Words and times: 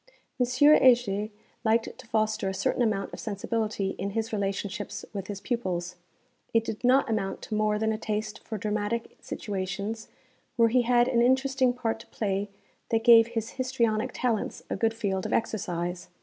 M. 0.39 0.47
Heger 0.47 1.29
liked 1.63 1.95
to 1.99 2.07
foster 2.07 2.49
a 2.49 2.55
certain 2.55 2.81
amount 2.81 3.13
of 3.13 3.19
sensibility 3.19 3.91
in 3.99 4.09
his 4.17 4.33
relationships 4.33 5.05
with 5.13 5.27
his 5.27 5.39
pupils 5.39 5.95
it 6.55 6.63
did 6.63 6.83
not 6.83 7.07
amount 7.07 7.43
to 7.43 7.53
more 7.53 7.77
than 7.77 7.91
a 7.93 7.99
taste 7.99 8.39
for 8.39 8.57
dramatic 8.57 9.15
situations 9.21 10.07
where 10.55 10.69
he 10.69 10.81
had 10.81 11.07
an 11.07 11.21
interesting 11.21 11.71
part 11.71 11.99
to 11.99 12.07
play 12.07 12.49
that 12.89 13.03
gave 13.03 13.27
his 13.27 13.51
histrionic 13.57 14.09
talents 14.11 14.63
a 14.71 14.75
good 14.75 14.95
field 14.95 15.27
of 15.27 15.33
exercise. 15.33 16.09